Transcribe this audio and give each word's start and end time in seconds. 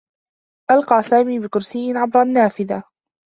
ألقى 0.71 1.01
سامي 1.01 1.39
بكرسيّ 1.39 1.91
عبر 1.97 2.21
النّافذة. 2.21 2.83